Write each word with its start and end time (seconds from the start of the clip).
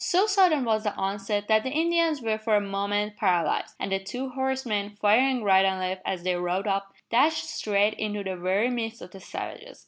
So 0.03 0.25
sudden 0.25 0.65
was 0.65 0.83
the 0.83 0.95
onset 0.95 1.47
that 1.47 1.61
the 1.61 1.69
Indians 1.69 2.23
were 2.23 2.39
for 2.39 2.55
a 2.55 2.59
moment 2.59 3.17
paralysed, 3.17 3.75
and 3.79 3.91
the 3.91 4.03
two 4.03 4.29
horsemen, 4.29 4.97
firing 4.99 5.43
right 5.43 5.63
and 5.63 5.79
left 5.79 6.01
as 6.05 6.23
they 6.23 6.35
rode 6.35 6.65
up, 6.65 6.91
dashed 7.11 7.47
straight 7.47 7.93
into 7.99 8.23
the 8.23 8.35
very 8.35 8.71
midst 8.71 9.03
of 9.03 9.11
the 9.11 9.19
savages. 9.19 9.79